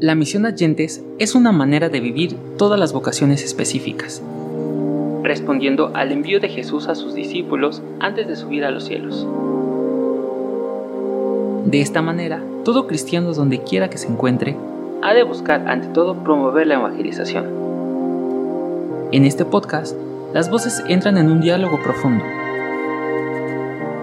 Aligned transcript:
La 0.00 0.14
misión 0.14 0.44
Agentes 0.44 1.02
es 1.18 1.34
una 1.34 1.50
manera 1.50 1.88
de 1.88 1.98
vivir 1.98 2.36
todas 2.58 2.78
las 2.78 2.92
vocaciones 2.92 3.42
específicas, 3.42 4.22
respondiendo 5.22 5.92
al 5.94 6.12
envío 6.12 6.40
de 6.40 6.50
Jesús 6.50 6.88
a 6.88 6.94
sus 6.94 7.14
discípulos 7.14 7.82
antes 8.00 8.28
de 8.28 8.36
subir 8.36 8.66
a 8.66 8.70
los 8.70 8.84
cielos. 8.84 9.26
De 11.64 11.80
esta 11.80 12.02
manera, 12.02 12.42
todo 12.66 12.86
cristiano 12.86 13.32
donde 13.32 13.62
quiera 13.62 13.88
que 13.88 13.96
se 13.96 14.08
encuentre, 14.08 14.58
ha 15.00 15.14
de 15.14 15.22
buscar 15.22 15.68
ante 15.68 15.88
todo 15.88 16.22
promover 16.22 16.66
la 16.66 16.74
evangelización. 16.74 17.46
En 19.10 19.24
este 19.24 19.46
podcast, 19.46 19.96
las 20.34 20.50
voces 20.50 20.84
entran 20.86 21.16
en 21.16 21.32
un 21.32 21.40
diálogo 21.40 21.82
profundo 21.82 22.22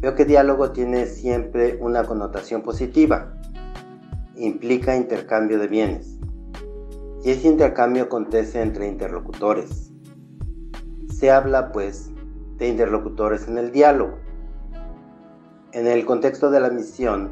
veo 0.00 0.14
que 0.14 0.26
diálogo 0.26 0.72
tiene 0.72 1.06
siempre 1.06 1.78
una 1.80 2.04
connotación 2.04 2.60
positiva, 2.60 3.33
implica 4.36 4.96
intercambio 4.96 5.58
de 5.58 5.68
bienes. 5.68 6.18
Y 7.24 7.30
ese 7.30 7.48
intercambio 7.48 8.04
acontece 8.04 8.60
entre 8.60 8.88
interlocutores. 8.88 9.92
Se 11.08 11.30
habla, 11.30 11.72
pues, 11.72 12.10
de 12.58 12.68
interlocutores 12.68 13.48
en 13.48 13.58
el 13.58 13.72
diálogo. 13.72 14.18
En 15.72 15.86
el 15.86 16.04
contexto 16.04 16.50
de 16.50 16.60
la 16.60 16.70
misión, 16.70 17.30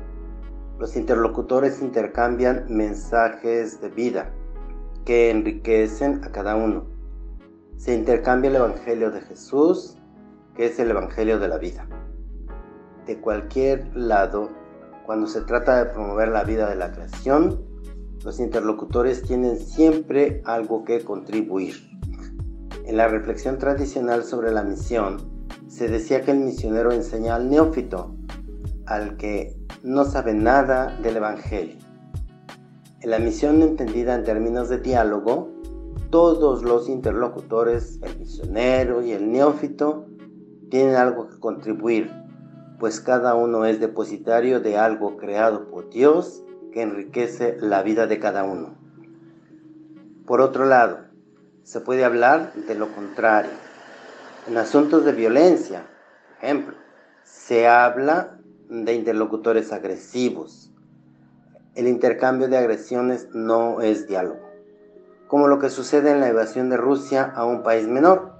los 0.78 0.96
interlocutores 0.96 1.80
intercambian 1.82 2.64
mensajes 2.68 3.80
de 3.80 3.88
vida 3.88 4.32
que 5.04 5.30
enriquecen 5.30 6.24
a 6.24 6.32
cada 6.32 6.56
uno. 6.56 6.86
Se 7.76 7.94
intercambia 7.94 8.50
el 8.50 8.56
Evangelio 8.56 9.10
de 9.10 9.20
Jesús, 9.20 9.98
que 10.56 10.66
es 10.66 10.78
el 10.78 10.90
Evangelio 10.90 11.38
de 11.38 11.48
la 11.48 11.58
vida. 11.58 11.86
De 13.06 13.20
cualquier 13.20 13.90
lado 13.96 14.50
cuando 15.06 15.26
se 15.26 15.42
trata 15.42 15.78
de 15.78 15.90
promover 15.90 16.28
la 16.28 16.44
vida 16.44 16.68
de 16.68 16.76
la 16.76 16.92
creación, 16.92 17.60
los 18.24 18.38
interlocutores 18.38 19.22
tienen 19.22 19.58
siempre 19.58 20.42
algo 20.44 20.84
que 20.84 21.04
contribuir. 21.04 21.74
En 22.86 22.96
la 22.96 23.08
reflexión 23.08 23.58
tradicional 23.58 24.24
sobre 24.24 24.52
la 24.52 24.62
misión, 24.62 25.18
se 25.66 25.88
decía 25.88 26.22
que 26.22 26.30
el 26.30 26.38
misionero 26.38 26.92
enseña 26.92 27.34
al 27.34 27.48
neófito, 27.48 28.14
al 28.86 29.16
que 29.16 29.56
no 29.82 30.04
sabe 30.04 30.34
nada 30.34 30.98
del 31.00 31.16
Evangelio. 31.16 31.76
En 33.00 33.10
la 33.10 33.18
misión 33.18 33.62
entendida 33.62 34.14
en 34.14 34.24
términos 34.24 34.68
de 34.68 34.78
diálogo, 34.78 35.48
todos 36.10 36.62
los 36.62 36.88
interlocutores, 36.88 37.98
el 38.02 38.18
misionero 38.18 39.02
y 39.02 39.12
el 39.12 39.32
neófito, 39.32 40.06
tienen 40.70 40.94
algo 40.94 41.28
que 41.28 41.40
contribuir 41.40 42.21
pues 42.82 42.98
cada 42.98 43.36
uno 43.36 43.64
es 43.64 43.78
depositario 43.78 44.58
de 44.58 44.76
algo 44.76 45.16
creado 45.16 45.70
por 45.70 45.88
Dios 45.88 46.42
que 46.72 46.82
enriquece 46.82 47.56
la 47.60 47.80
vida 47.84 48.08
de 48.08 48.18
cada 48.18 48.42
uno. 48.42 48.74
Por 50.26 50.40
otro 50.40 50.64
lado, 50.64 50.98
se 51.62 51.80
puede 51.80 52.04
hablar 52.04 52.52
de 52.54 52.74
lo 52.74 52.92
contrario. 52.92 53.52
En 54.48 54.58
asuntos 54.58 55.04
de 55.04 55.12
violencia, 55.12 55.86
por 56.34 56.44
ejemplo, 56.44 56.74
se 57.22 57.68
habla 57.68 58.40
de 58.68 58.94
interlocutores 58.94 59.72
agresivos. 59.72 60.74
El 61.76 61.86
intercambio 61.86 62.48
de 62.48 62.58
agresiones 62.58 63.28
no 63.32 63.80
es 63.80 64.08
diálogo, 64.08 64.40
como 65.28 65.46
lo 65.46 65.60
que 65.60 65.70
sucede 65.70 66.10
en 66.10 66.18
la 66.18 66.30
evasión 66.30 66.68
de 66.68 66.78
Rusia 66.78 67.32
a 67.36 67.44
un 67.44 67.62
país 67.62 67.86
menor. 67.86 68.32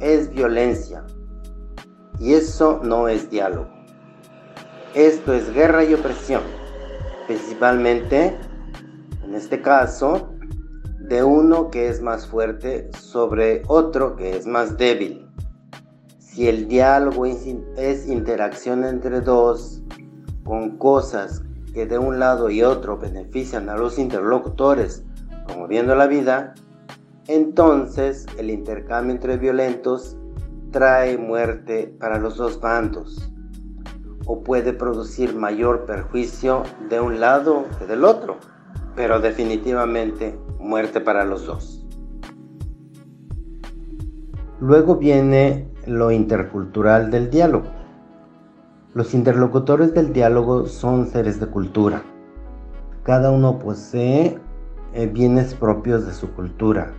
Es 0.00 0.30
violencia, 0.30 1.04
y 2.18 2.34
eso 2.34 2.80
no 2.82 3.08
es 3.08 3.30
diálogo. 3.30 3.68
Esto 4.94 5.34
es 5.34 5.52
guerra 5.52 5.84
y 5.84 5.94
opresión, 5.94 6.42
principalmente, 7.26 8.36
en 9.24 9.34
este 9.34 9.60
caso, 9.60 10.30
de 11.00 11.22
uno 11.22 11.70
que 11.70 11.88
es 11.88 12.00
más 12.00 12.26
fuerte 12.26 12.90
sobre 12.98 13.62
otro 13.68 14.16
que 14.16 14.36
es 14.36 14.46
más 14.46 14.76
débil. 14.76 15.28
Si 16.18 16.48
el 16.48 16.68
diálogo 16.68 17.26
es 17.26 18.06
interacción 18.06 18.84
entre 18.84 19.20
dos 19.20 19.82
con 20.44 20.78
cosas 20.78 21.42
que 21.72 21.86
de 21.86 21.98
un 21.98 22.18
lado 22.18 22.50
y 22.50 22.62
otro 22.62 22.96
benefician 22.98 23.68
a 23.68 23.76
los 23.76 23.98
interlocutores, 23.98 25.04
promoviendo 25.46 25.94
la 25.94 26.06
vida, 26.06 26.54
entonces 27.28 28.26
el 28.38 28.50
intercambio 28.50 29.14
entre 29.14 29.36
violentos 29.36 30.16
trae 30.70 31.18
muerte 31.18 31.94
para 31.98 32.18
los 32.18 32.36
dos 32.36 32.60
bandos 32.60 33.32
o 34.26 34.42
puede 34.42 34.72
producir 34.72 35.34
mayor 35.34 35.86
perjuicio 35.86 36.64
de 36.90 37.00
un 37.00 37.20
lado 37.20 37.64
que 37.78 37.86
del 37.86 38.04
otro, 38.04 38.36
pero 38.94 39.20
definitivamente 39.20 40.38
muerte 40.58 41.00
para 41.00 41.24
los 41.24 41.46
dos. 41.46 41.86
Luego 44.60 44.96
viene 44.96 45.70
lo 45.86 46.10
intercultural 46.10 47.10
del 47.10 47.30
diálogo. 47.30 47.66
Los 48.94 49.14
interlocutores 49.14 49.94
del 49.94 50.12
diálogo 50.12 50.66
son 50.66 51.06
seres 51.06 51.38
de 51.38 51.46
cultura. 51.46 52.02
Cada 53.04 53.30
uno 53.30 53.58
posee 53.58 54.38
eh, 54.94 55.06
bienes 55.06 55.54
propios 55.54 56.06
de 56.06 56.12
su 56.14 56.32
cultura. 56.32 56.94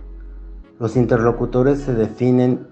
Los 0.78 0.96
interlocutores 0.96 1.80
se 1.80 1.92
definen 1.92 2.68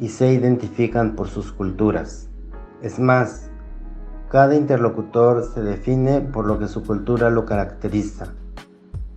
y 0.00 0.08
se 0.08 0.32
identifican 0.32 1.14
por 1.16 1.28
sus 1.28 1.52
culturas. 1.52 2.28
Es 2.82 2.98
más, 2.98 3.50
cada 4.30 4.54
interlocutor 4.54 5.44
se 5.54 5.62
define 5.62 6.20
por 6.20 6.46
lo 6.46 6.58
que 6.58 6.68
su 6.68 6.84
cultura 6.84 7.30
lo 7.30 7.46
caracteriza. 7.46 8.34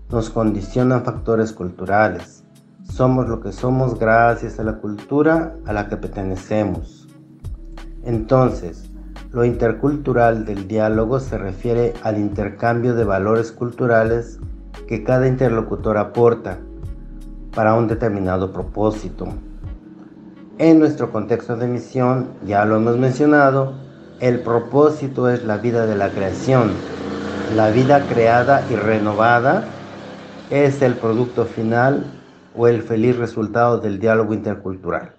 Nos 0.09 0.29
condicionan 0.29 1.03
factores 1.03 1.53
culturales. 1.53 2.43
Somos 2.83 3.27
lo 3.27 3.41
que 3.41 3.51
somos 3.51 3.99
gracias 3.99 4.59
a 4.59 4.63
la 4.63 4.77
cultura 4.77 5.55
a 5.65 5.73
la 5.73 5.87
que 5.87 5.97
pertenecemos. 5.97 7.07
Entonces, 8.03 8.89
lo 9.31 9.45
intercultural 9.45 10.43
del 10.45 10.67
diálogo 10.67 11.19
se 11.19 11.37
refiere 11.37 11.93
al 12.03 12.17
intercambio 12.17 12.95
de 12.95 13.05
valores 13.05 13.51
culturales 13.51 14.39
que 14.87 15.03
cada 15.03 15.27
interlocutor 15.27 15.97
aporta 15.97 16.57
para 17.55 17.75
un 17.75 17.87
determinado 17.87 18.51
propósito, 18.51 19.27
en 20.61 20.77
nuestro 20.77 21.11
contexto 21.11 21.57
de 21.57 21.65
misión, 21.65 22.27
ya 22.45 22.65
lo 22.65 22.75
hemos 22.75 22.95
mencionado, 22.95 23.73
el 24.19 24.41
propósito 24.41 25.27
es 25.27 25.43
la 25.43 25.57
vida 25.57 25.87
de 25.87 25.95
la 25.95 26.11
creación, 26.11 26.73
la 27.55 27.71
vida 27.71 28.05
creada 28.07 28.63
y 28.69 28.75
renovada 28.75 29.65
es 30.51 30.83
el 30.83 30.93
producto 30.93 31.45
final 31.45 32.05
o 32.55 32.67
el 32.67 32.83
feliz 32.83 33.17
resultado 33.17 33.79
del 33.79 33.99
diálogo 33.99 34.35
intercultural. 34.35 35.15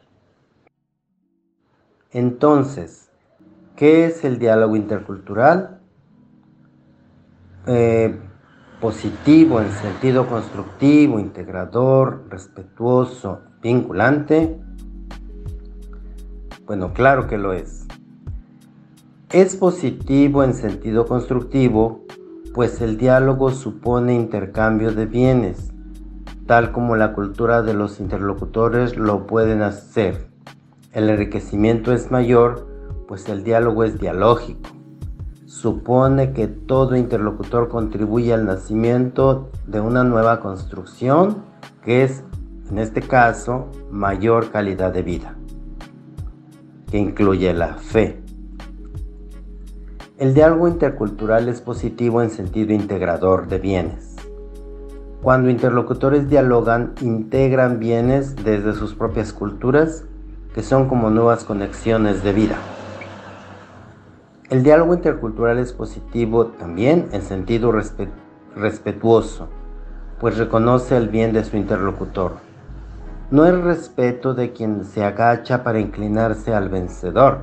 Entonces, 2.12 3.10
¿qué 3.74 4.06
es 4.06 4.24
el 4.24 4.38
diálogo 4.38 4.76
intercultural? 4.76 5.80
Eh, 7.66 8.16
positivo 8.80 9.60
en 9.60 9.72
sentido 9.72 10.28
constructivo, 10.28 11.18
integrador, 11.18 12.26
respetuoso, 12.28 13.40
vinculante. 13.60 14.60
Bueno, 16.72 16.94
claro 16.94 17.26
que 17.26 17.36
lo 17.36 17.52
es. 17.52 17.86
Es 19.30 19.56
positivo 19.56 20.42
en 20.42 20.54
sentido 20.54 21.04
constructivo, 21.04 22.06
pues 22.54 22.80
el 22.80 22.96
diálogo 22.96 23.50
supone 23.50 24.14
intercambio 24.14 24.90
de 24.92 25.04
bienes, 25.04 25.70
tal 26.46 26.72
como 26.72 26.96
la 26.96 27.12
cultura 27.12 27.60
de 27.60 27.74
los 27.74 28.00
interlocutores 28.00 28.96
lo 28.96 29.26
pueden 29.26 29.60
hacer. 29.60 30.28
El 30.92 31.10
enriquecimiento 31.10 31.92
es 31.92 32.10
mayor, 32.10 32.66
pues 33.06 33.28
el 33.28 33.44
diálogo 33.44 33.84
es 33.84 33.98
dialógico. 33.98 34.70
Supone 35.44 36.32
que 36.32 36.46
todo 36.46 36.96
interlocutor 36.96 37.68
contribuye 37.68 38.32
al 38.32 38.46
nacimiento 38.46 39.50
de 39.66 39.82
una 39.82 40.04
nueva 40.04 40.40
construcción 40.40 41.42
que 41.84 42.04
es, 42.04 42.24
en 42.70 42.78
este 42.78 43.02
caso, 43.02 43.66
mayor 43.90 44.50
calidad 44.50 44.90
de 44.90 45.02
vida, 45.02 45.36
que 46.92 46.98
incluye 46.98 47.54
la 47.54 47.76
fe. 47.76 48.20
El 50.18 50.34
diálogo 50.34 50.68
intercultural 50.68 51.48
es 51.48 51.62
positivo 51.62 52.20
en 52.20 52.28
sentido 52.28 52.74
integrador 52.74 53.48
de 53.48 53.58
bienes. 53.58 54.14
Cuando 55.22 55.48
interlocutores 55.48 56.28
dialogan, 56.28 56.92
integran 57.00 57.78
bienes 57.78 58.36
desde 58.36 58.74
sus 58.74 58.94
propias 58.94 59.32
culturas 59.32 60.04
que 60.54 60.62
son 60.62 60.86
como 60.86 61.08
nuevas 61.08 61.44
conexiones 61.44 62.22
de 62.22 62.34
vida. 62.34 62.56
El 64.50 64.62
diálogo 64.62 64.92
intercultural 64.92 65.58
es 65.58 65.72
positivo 65.72 66.48
también 66.48 67.08
en 67.12 67.22
sentido 67.22 67.72
respetuoso, 68.54 69.48
pues 70.20 70.36
reconoce 70.36 70.98
el 70.98 71.08
bien 71.08 71.32
de 71.32 71.42
su 71.42 71.56
interlocutor. 71.56 72.51
No 73.32 73.46
es 73.46 73.58
respeto 73.58 74.34
de 74.34 74.52
quien 74.52 74.84
se 74.84 75.02
agacha 75.02 75.64
para 75.64 75.80
inclinarse 75.80 76.52
al 76.52 76.68
vencedor, 76.68 77.38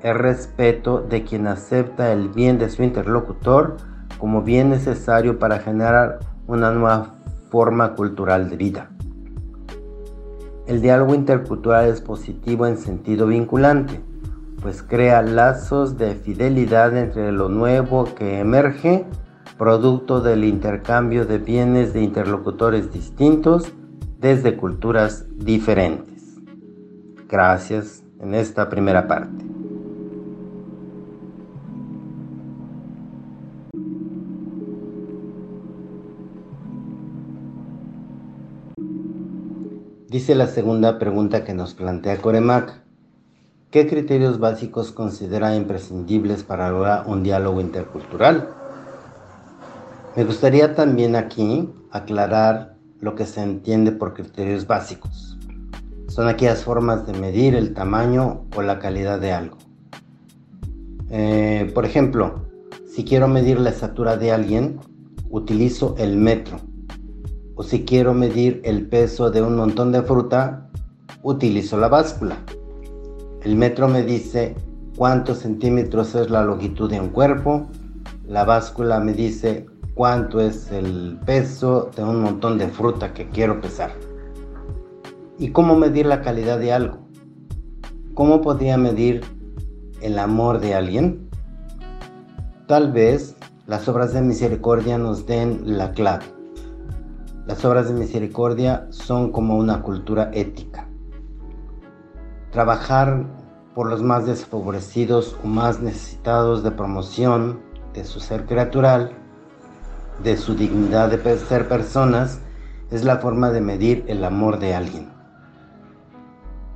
es 0.00 0.16
respeto 0.16 1.00
de 1.00 1.24
quien 1.24 1.48
acepta 1.48 2.12
el 2.12 2.28
bien 2.28 2.56
de 2.56 2.70
su 2.70 2.84
interlocutor 2.84 3.78
como 4.18 4.42
bien 4.42 4.70
necesario 4.70 5.40
para 5.40 5.58
generar 5.58 6.20
una 6.46 6.70
nueva 6.70 7.16
forma 7.50 7.96
cultural 7.96 8.48
de 8.48 8.56
vida. 8.56 8.90
El 10.68 10.80
diálogo 10.80 11.16
intercultural 11.16 11.88
es 11.88 12.00
positivo 12.00 12.68
en 12.68 12.78
sentido 12.78 13.26
vinculante, 13.26 14.00
pues 14.62 14.84
crea 14.84 15.20
lazos 15.20 15.98
de 15.98 16.14
fidelidad 16.14 16.96
entre 16.96 17.32
lo 17.32 17.48
nuevo 17.48 18.04
que 18.14 18.38
emerge, 18.38 19.04
producto 19.58 20.20
del 20.20 20.44
intercambio 20.44 21.26
de 21.26 21.38
bienes 21.38 21.92
de 21.92 22.02
interlocutores 22.02 22.92
distintos 22.92 23.74
desde 24.24 24.56
culturas 24.56 25.26
diferentes. 25.36 26.22
Gracias 27.28 28.02
en 28.20 28.32
esta 28.34 28.70
primera 28.70 29.06
parte. 29.06 29.44
Dice 40.08 40.34
la 40.34 40.46
segunda 40.46 40.98
pregunta 40.98 41.44
que 41.44 41.52
nos 41.52 41.74
plantea 41.74 42.16
Coremac. 42.16 42.80
¿Qué 43.70 43.86
criterios 43.86 44.38
básicos 44.38 44.90
considera 44.90 45.54
imprescindibles 45.54 46.44
para 46.44 46.70
lograr 46.70 47.04
un 47.06 47.22
diálogo 47.22 47.60
intercultural? 47.60 48.48
Me 50.16 50.24
gustaría 50.24 50.74
también 50.74 51.14
aquí 51.14 51.68
aclarar 51.90 52.73
lo 53.04 53.14
que 53.14 53.26
se 53.26 53.42
entiende 53.42 53.92
por 53.92 54.14
criterios 54.14 54.66
básicos. 54.66 55.36
Son 56.08 56.26
aquellas 56.26 56.64
formas 56.64 57.06
de 57.06 57.12
medir 57.12 57.54
el 57.54 57.74
tamaño 57.74 58.46
o 58.56 58.62
la 58.62 58.78
calidad 58.78 59.20
de 59.20 59.30
algo. 59.30 59.58
Eh, 61.10 61.70
por 61.74 61.84
ejemplo, 61.84 62.46
si 62.86 63.04
quiero 63.04 63.28
medir 63.28 63.60
la 63.60 63.68
estatura 63.68 64.16
de 64.16 64.32
alguien, 64.32 64.80
utilizo 65.28 65.94
el 65.98 66.16
metro 66.16 66.56
o 67.56 67.62
si 67.62 67.84
quiero 67.84 68.14
medir 68.14 68.62
el 68.64 68.88
peso 68.88 69.30
de 69.30 69.42
un 69.42 69.54
montón 69.56 69.92
de 69.92 70.02
fruta, 70.02 70.70
utilizo 71.22 71.76
la 71.76 71.88
báscula. 71.88 72.38
El 73.42 73.56
metro 73.56 73.86
me 73.86 74.02
dice 74.02 74.54
cuántos 74.96 75.40
centímetros 75.40 76.14
es 76.14 76.30
la 76.30 76.42
longitud 76.42 76.90
de 76.90 77.00
un 77.00 77.10
cuerpo, 77.10 77.68
la 78.26 78.44
báscula 78.44 78.98
me 78.98 79.12
dice 79.12 79.66
cuánto 79.94 80.40
es 80.40 80.70
el 80.70 81.18
peso 81.24 81.90
de 81.94 82.02
un 82.02 82.22
montón 82.22 82.58
de 82.58 82.68
fruta 82.68 83.14
que 83.14 83.28
quiero 83.28 83.60
pesar. 83.60 83.92
¿Y 85.38 85.50
cómo 85.50 85.76
medir 85.76 86.06
la 86.06 86.20
calidad 86.20 86.58
de 86.58 86.72
algo? 86.72 86.98
¿Cómo 88.14 88.40
podría 88.40 88.76
medir 88.76 89.22
el 90.00 90.18
amor 90.18 90.60
de 90.60 90.74
alguien? 90.74 91.28
Tal 92.66 92.92
vez 92.92 93.36
las 93.66 93.88
obras 93.88 94.12
de 94.12 94.22
misericordia 94.22 94.98
nos 94.98 95.26
den 95.26 95.76
la 95.78 95.92
clave. 95.92 96.24
Las 97.46 97.64
obras 97.64 97.88
de 97.88 97.94
misericordia 97.94 98.86
son 98.90 99.32
como 99.32 99.56
una 99.56 99.82
cultura 99.82 100.30
ética. 100.32 100.88
Trabajar 102.50 103.26
por 103.74 103.88
los 103.88 104.02
más 104.02 104.26
desfavorecidos 104.26 105.36
o 105.42 105.48
más 105.48 105.80
necesitados 105.80 106.62
de 106.62 106.70
promoción 106.70 107.60
de 107.92 108.04
su 108.04 108.20
ser 108.20 108.46
criatural, 108.46 109.23
de 110.22 110.36
su 110.36 110.54
dignidad 110.54 111.10
de 111.10 111.38
ser 111.38 111.68
personas, 111.68 112.40
es 112.90 113.04
la 113.04 113.18
forma 113.18 113.50
de 113.50 113.60
medir 113.60 114.04
el 114.06 114.24
amor 114.24 114.58
de 114.58 114.74
alguien. 114.74 115.08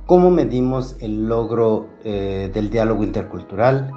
¿Cómo 0.05 0.31
medimos 0.31 0.95
el 0.99 1.27
logro 1.27 1.87
eh, 2.03 2.49
del 2.53 2.69
diálogo 2.69 3.03
intercultural? 3.03 3.91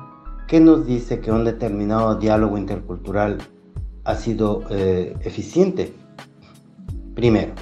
¿Qué 0.47 0.61
nos 0.61 0.87
dice 0.87 1.21
que 1.21 1.33
un 1.33 1.45
determinado 1.45 2.17
diálogo 2.17 2.59
intercultural 2.59 3.39
ha 4.05 4.15
sido 4.15 4.63
eh, 4.69 5.17
eficiente? 5.23 5.95
Primero, 7.15 7.55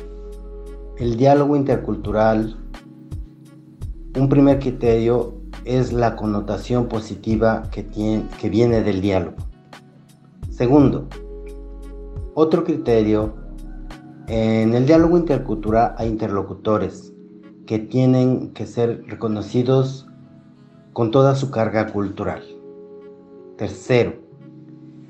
el 0.98 1.16
diálogo 1.16 1.54
intercultural. 1.56 2.56
Un 4.16 4.28
primer 4.28 4.58
criterio 4.58 5.34
es 5.64 5.92
la 5.92 6.16
connotación 6.16 6.88
positiva 6.88 7.68
que, 7.70 7.84
tiene, 7.84 8.24
que 8.40 8.50
viene 8.50 8.82
del 8.82 9.00
diálogo. 9.00 9.36
Segundo, 10.50 11.08
otro 12.40 12.64
criterio, 12.64 13.34
en 14.26 14.74
el 14.74 14.86
diálogo 14.86 15.18
intercultural 15.18 15.94
hay 15.98 16.08
interlocutores 16.08 17.12
que 17.66 17.78
tienen 17.78 18.54
que 18.54 18.66
ser 18.66 19.04
reconocidos 19.06 20.08
con 20.94 21.10
toda 21.10 21.34
su 21.34 21.50
carga 21.50 21.92
cultural. 21.92 22.42
Tercero, 23.58 24.14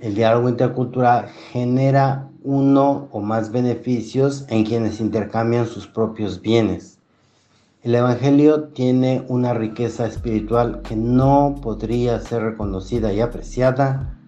el 0.00 0.16
diálogo 0.16 0.48
intercultural 0.48 1.28
genera 1.52 2.28
uno 2.42 3.06
o 3.12 3.20
más 3.20 3.52
beneficios 3.52 4.44
en 4.48 4.64
quienes 4.64 5.00
intercambian 5.00 5.66
sus 5.66 5.86
propios 5.86 6.42
bienes. 6.42 6.98
El 7.84 7.94
Evangelio 7.94 8.64
tiene 8.70 9.24
una 9.28 9.54
riqueza 9.54 10.04
espiritual 10.04 10.82
que 10.82 10.96
no 10.96 11.54
podría 11.62 12.18
ser 12.18 12.42
reconocida 12.42 13.12
y 13.12 13.20
apreciada 13.20 14.19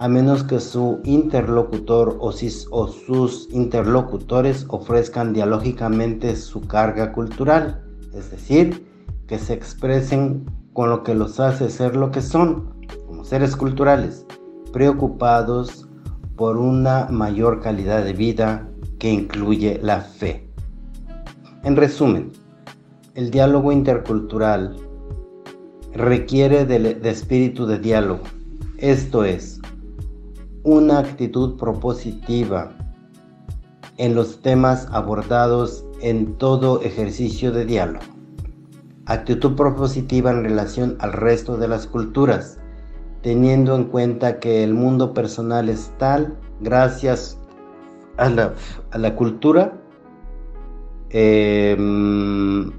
a 0.00 0.08
menos 0.08 0.44
que 0.44 0.60
su 0.60 1.00
interlocutor 1.04 2.16
o, 2.20 2.32
sus 2.32 3.48
interlocutores 3.52 4.64
ofrezcan 4.68 5.34
dialógicamente 5.34 6.36
su 6.36 6.62
carga 6.62 7.12
cultural, 7.12 7.84
es 8.14 8.30
decir, 8.30 8.90
que 9.26 9.38
se 9.38 9.52
expresen 9.52 10.46
con 10.72 10.88
lo 10.88 11.02
que 11.02 11.14
los 11.14 11.38
hace 11.38 11.68
ser 11.68 11.96
lo 11.96 12.10
que 12.10 12.22
son, 12.22 12.70
como 13.06 13.24
seres 13.26 13.54
culturales, 13.54 14.24
preocupados, 14.72 15.86
por 16.34 16.56
una 16.56 17.08
mayor 17.10 17.60
calidad 17.60 18.02
de 18.02 18.14
vida 18.14 18.66
que 18.98 19.12
incluye 19.12 19.80
la 19.82 20.00
fe. 20.00 20.48
En 21.62 21.76
resumen, 21.76 22.32
el 23.14 23.30
diálogo 23.30 23.70
intercultural 23.70 24.76
requiere 25.92 26.64
de, 26.64 26.98
espíritu 27.04 27.66
de 27.66 27.78
diálogo, 27.78 28.22
esto 28.78 29.26
es, 29.26 29.60
una 30.62 30.98
actitud 30.98 31.56
propositiva 31.56 32.72
en 33.96 34.14
los 34.14 34.40
temas 34.40 34.88
abordados 34.92 35.84
en 36.00 36.34
todo 36.36 36.82
ejercicio 36.82 37.52
de 37.52 37.64
diálogo. 37.64 38.04
Actitud 39.06 39.56
propositiva 39.56 40.30
en 40.30 40.44
relación 40.44 40.96
al 41.00 41.12
resto 41.12 41.56
de 41.56 41.68
las 41.68 41.86
culturas, 41.86 42.58
teniendo 43.22 43.74
en 43.76 43.84
cuenta 43.84 44.38
que 44.38 44.62
el 44.64 44.74
mundo 44.74 45.12
personal 45.14 45.68
es 45.68 45.92
tal 45.98 46.36
gracias 46.60 47.38
a 48.16 48.28
la, 48.28 49.16
cultura 49.16 49.72
em, 51.10 52.70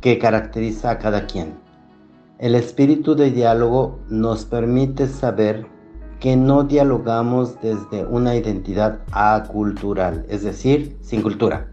que 0.00 0.18
caracteriza 0.18 0.90
a 0.90 0.98
cada 0.98 1.26
quien. 1.26 1.54
El 2.38 2.54
espíritu 2.54 3.14
de 3.14 3.30
diálogo 3.30 3.98
nos 4.08 4.44
permite 4.44 5.06
saber 5.06 5.73
que 6.24 6.36
no 6.36 6.64
dialogamos 6.64 7.60
desde 7.60 8.06
una 8.06 8.34
identidad 8.34 9.00
acultural, 9.12 10.24
es 10.30 10.42
decir, 10.42 10.96
sin 11.02 11.20
cultura, 11.20 11.70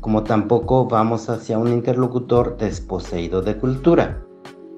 como 0.00 0.24
tampoco 0.24 0.86
vamos 0.88 1.28
hacia 1.28 1.58
un 1.58 1.68
interlocutor 1.68 2.56
desposeído 2.56 3.40
de 3.40 3.56
cultura. 3.56 4.20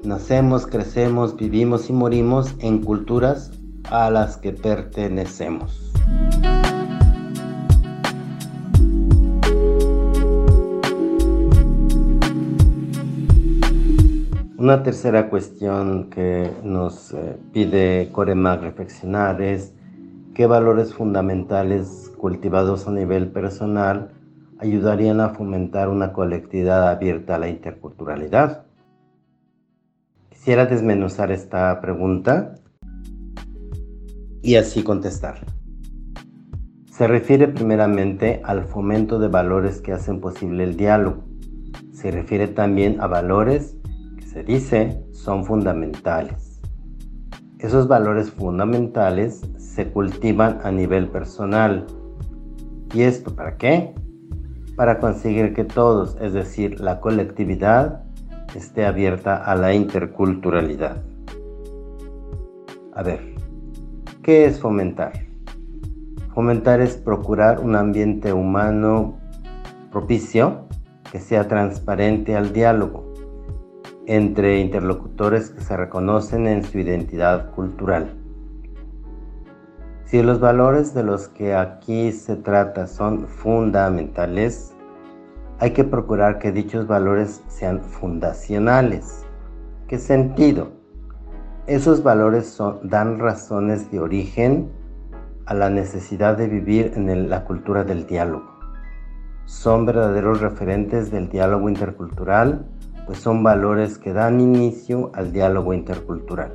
Nacemos, 0.05 0.67
crecemos, 0.67 1.35
vivimos 1.35 1.89
y 1.89 1.95
morimos 1.95 2.57
en 2.59 2.83
culturas 2.83 3.53
a 3.91 4.11
las 4.11 4.37
que 4.37 4.53
pertenecemos. 4.53 5.95
Una 14.67 14.83
tercera 14.83 15.31
cuestión 15.31 16.11
que 16.11 16.51
nos 16.65 17.13
eh, 17.13 17.37
pide 17.53 18.09
Coremac 18.11 18.63
reflexionar 18.63 19.41
es 19.41 19.73
qué 20.35 20.47
valores 20.49 20.93
fundamentales 20.93 22.11
cultivados 22.19 22.89
a 22.89 22.91
nivel 22.91 23.29
personal 23.29 24.11
ayudarían 24.59 25.21
a 25.21 25.29
fomentar 25.29 25.89
una 25.89 26.13
colectividad 26.13 26.89
abierta 26.89 27.37
a 27.37 27.39
la 27.39 27.49
interculturalidad. 27.49 28.67
Quisiera 30.31 30.67
desmenuzar 30.67 31.31
esta 31.31 31.81
pregunta 31.81 32.57
y 34.43 34.57
así 34.57 34.83
contestar. 34.83 35.47
Se 36.91 37.07
refiere 37.07 37.47
primeramente 37.47 38.41
al 38.43 38.65
fomento 38.65 39.21
de 39.21 39.29
valores 39.29 39.81
que 39.81 39.93
hacen 39.93 40.21
posible 40.21 40.65
el 40.65 40.77
diálogo. 40.77 41.23
Se 41.93 42.11
refiere 42.11 42.49
también 42.49 43.01
a 43.01 43.07
valores 43.07 43.76
se 44.37 44.43
dice 44.43 45.03
son 45.13 45.47
fundamentales. 45.47 46.61
Esos 47.59 47.89
valores 47.89 48.31
fundamentales 48.31 49.41
se 49.57 49.91
cultivan 49.91 50.61
a 50.63 50.71
nivel 50.71 51.09
personal. 51.09 51.87
¿Y 52.93 53.01
esto 53.01 53.35
para 53.35 53.57
qué? 53.57 53.95
Para 54.77 54.99
conseguir 54.99 55.55
que 55.55 55.65
todos, 55.65 56.19
es 56.21 56.35
decir, 56.35 56.81
la 56.81 57.01
colectividad, 57.01 58.05
esté 58.55 58.85
abierta 58.85 59.43
a 59.43 59.57
la 59.57 59.73
interculturalidad. 59.73 61.03
A 62.93 63.03
ver, 63.03 63.37
¿qué 64.23 64.45
es 64.45 64.61
fomentar? 64.61 65.15
Fomentar 66.35 66.83
es 66.83 66.99
procurar 66.99 67.61
un 67.61 67.75
ambiente 67.75 68.35
humano 68.35 69.17
propicio 69.91 70.67
que 71.11 71.21
sea 71.21 71.49
transparente 71.49 72.37
al 72.37 72.53
diálogo, 72.53 73.16
entre 74.07 74.61
interlocutores 74.61 75.51
que 75.51 75.61
se 75.61 75.77
reconocen 75.77 76.47
en 76.47 76.63
su 76.63 76.79
identidad 76.79 77.51
cultural. 77.51 78.15
Si 80.05 80.23
los 80.23 80.39
valores 80.39 80.95
de 80.95 81.03
los 81.03 81.29
que 81.29 81.55
aquí 81.55 82.13
se 82.13 82.37
trata 82.37 82.87
son 82.87 83.27
fundamentales, 83.27 84.73
hay 85.59 85.73
que 85.73 85.83
procurar 85.85 86.39
que 86.39 86.53
dichos 86.53 86.87
valores 86.87 87.43
sean 87.49 87.81
fundacionales. 87.81 89.25
¿Qué 89.89 89.99
sentido? 89.99 90.71
Esos 91.67 92.05
valores 92.05 92.57
dan 92.85 93.19
razones 93.19 93.91
de 93.91 93.99
origen 93.99 94.71
a 95.47 95.55
la 95.55 95.71
necesidad 95.71 96.37
de 96.37 96.47
vivir 96.47 96.93
en 96.95 97.29
la 97.29 97.45
cultura 97.45 97.83
del 97.83 98.07
diálogo. 98.07 98.47
Son 99.47 99.87
verdaderos 99.87 100.41
referentes 100.41 101.11
del 101.11 101.29
diálogo 101.29 101.69
intercultural 101.69 102.67
pues 103.07 103.19
son 103.19 103.43
valores 103.43 103.99
que 103.99 104.13
dan 104.13 104.41
inicio 104.41 105.11
al 105.15 105.33
diálogo 105.33 105.73
intercultural. 105.73 106.53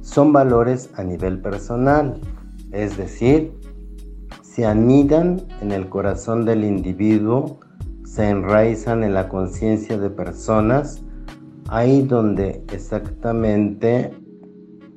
Son 0.00 0.32
valores 0.32 0.88
a 0.94 1.02
nivel 1.02 1.40
personal, 1.40 2.20
es 2.70 2.96
decir, 2.96 3.52
se 4.42 4.64
anidan 4.64 5.42
en 5.60 5.72
el 5.72 5.88
corazón 5.88 6.44
del 6.44 6.64
individuo, 6.64 7.60
se 8.04 8.30
enraizan 8.30 9.02
en 9.02 9.12
la 9.12 9.28
conciencia 9.28 9.98
de 9.98 10.08
personas, 10.08 11.02
ahí 11.68 12.02
donde 12.02 12.64
exactamente 12.72 14.12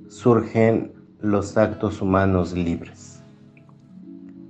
surgen 0.08 0.94
los 1.20 1.58
actos 1.58 2.02
humanos 2.02 2.54
libres. 2.54 3.22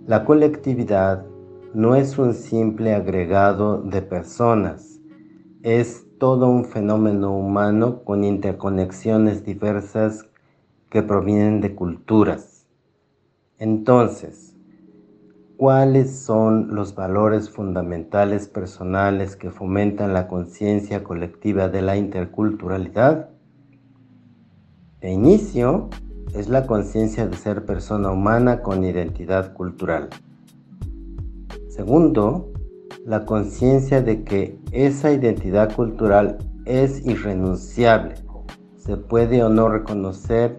La 0.05 0.25
colectividad 0.25 1.25
no 1.73 1.95
es 1.95 2.17
un 2.17 2.33
simple 2.33 2.95
agregado 2.95 3.81
de 3.81 4.01
personas, 4.01 4.99
es 5.61 6.05
todo 6.17 6.49
un 6.49 6.65
fenómeno 6.65 7.31
humano 7.37 8.03
con 8.03 8.23
interconexiones 8.23 9.45
diversas 9.45 10.25
que 10.89 11.03
provienen 11.03 11.61
de 11.61 11.75
culturas. 11.75 12.65
Entonces, 13.59 14.55
¿cuáles 15.57 16.19
son 16.19 16.73
los 16.73 16.95
valores 16.95 17.51
fundamentales 17.51 18.47
personales 18.47 19.35
que 19.35 19.51
fomentan 19.51 20.13
la 20.13 20.27
conciencia 20.27 21.03
colectiva 21.03 21.69
de 21.69 21.83
la 21.83 21.97
interculturalidad? 21.97 23.29
De 25.01 25.11
inicio, 25.11 25.89
es 26.33 26.49
la 26.49 26.65
conciencia 26.65 27.27
de 27.27 27.37
ser 27.37 27.65
persona 27.65 28.11
humana 28.11 28.61
con 28.61 28.83
identidad 28.83 29.53
cultural. 29.53 30.09
Segundo, 31.79 32.51
la 33.05 33.23
conciencia 33.23 34.01
de 34.01 34.25
que 34.25 34.59
esa 34.73 35.13
identidad 35.13 35.73
cultural 35.73 36.37
es 36.65 37.05
irrenunciable. 37.05 38.15
Se 38.75 38.97
puede 38.97 39.41
o 39.45 39.47
no 39.47 39.69
reconocer, 39.69 40.57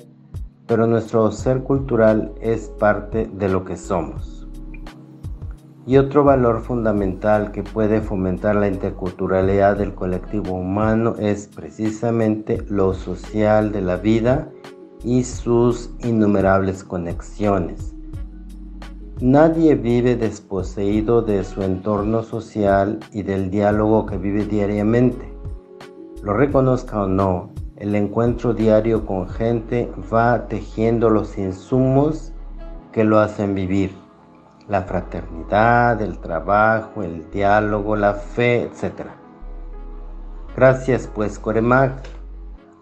pero 0.66 0.86
nuestro 0.86 1.30
ser 1.30 1.62
cultural 1.62 2.32
es 2.40 2.68
parte 2.78 3.30
de 3.34 3.50
lo 3.50 3.66
que 3.66 3.76
somos. 3.76 4.48
Y 5.86 5.98
otro 5.98 6.24
valor 6.24 6.62
fundamental 6.62 7.52
que 7.52 7.64
puede 7.64 8.00
fomentar 8.00 8.56
la 8.56 8.68
interculturalidad 8.68 9.76
del 9.76 9.94
colectivo 9.94 10.54
humano 10.54 11.16
es 11.18 11.48
precisamente 11.48 12.64
lo 12.70 12.94
social 12.94 13.72
de 13.72 13.82
la 13.82 13.98
vida 13.98 14.48
y 15.04 15.24
sus 15.24 15.90
innumerables 16.02 16.82
conexiones 16.82 17.94
Nadie 19.20 19.74
vive 19.74 20.16
desposeído 20.16 21.20
de 21.20 21.44
su 21.44 21.62
entorno 21.62 22.22
social 22.22 23.00
y 23.12 23.22
del 23.22 23.50
diálogo 23.50 24.06
que 24.06 24.16
vive 24.16 24.46
diariamente. 24.46 25.30
Lo 26.22 26.32
reconozca 26.32 27.02
o 27.02 27.06
no, 27.06 27.50
el 27.76 27.94
encuentro 27.96 28.54
diario 28.54 29.04
con 29.04 29.28
gente 29.28 29.92
va 30.10 30.48
tejiendo 30.48 31.10
los 31.10 31.36
insumos 31.36 32.32
que 32.92 33.04
lo 33.04 33.18
hacen 33.18 33.54
vivir. 33.54 33.94
La 34.68 34.84
fraternidad, 34.84 36.00
el 36.00 36.18
trabajo, 36.18 37.02
el 37.02 37.30
diálogo, 37.30 37.96
la 37.96 38.14
fe, 38.14 38.62
etc. 38.62 39.02
Gracias 40.56 41.10
pues 41.14 41.38
Coremac 41.38 42.19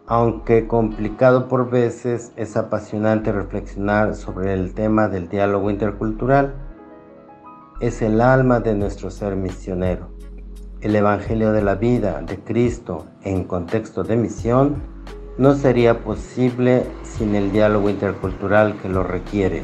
aunque 0.08 0.66
complicado 0.66 1.48
por 1.48 1.68
veces, 1.68 2.32
es 2.36 2.56
apasionante 2.56 3.30
reflexionar 3.30 4.14
sobre 4.14 4.54
el 4.54 4.72
tema 4.72 5.08
del 5.08 5.28
diálogo 5.28 5.70
intercultural. 5.70 6.54
Es 7.80 8.00
el 8.00 8.22
alma 8.22 8.60
de 8.60 8.74
nuestro 8.74 9.10
ser 9.10 9.36
misionero. 9.36 10.08
El 10.80 10.96
Evangelio 10.96 11.52
de 11.52 11.60
la 11.60 11.74
vida 11.74 12.22
de 12.22 12.38
Cristo 12.38 13.04
en 13.22 13.44
contexto 13.44 14.02
de 14.02 14.16
misión 14.16 14.76
no 15.36 15.54
sería 15.54 16.02
posible 16.02 16.84
sin 17.02 17.34
el 17.34 17.52
diálogo 17.52 17.90
intercultural 17.90 18.78
que 18.80 18.88
lo 18.88 19.02
requiere. 19.02 19.62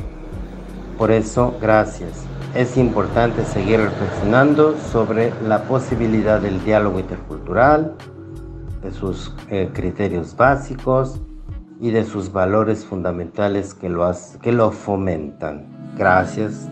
Por 0.98 1.10
eso, 1.10 1.54
gracias. 1.58 2.26
Es 2.54 2.76
importante 2.76 3.46
seguir 3.46 3.80
reflexionando 3.80 4.76
sobre 4.92 5.32
la 5.42 5.62
posibilidad 5.64 6.38
del 6.40 6.62
diálogo 6.64 7.00
intercultural, 7.00 7.96
de 8.85 8.93
sus 8.93 9.35
eh, 9.50 9.71
criterios 9.73 10.37
básicos 10.37 11.21
y 11.81 11.91
de 11.91 12.05
sus 12.05 12.31
valores 12.31 12.85
fundamentales 12.85 13.75
que 13.75 13.88
lo, 13.88 14.12
que 14.43 14.53
lo 14.53 14.71
fomentan. 14.71 15.67
Gracias. 15.97 16.69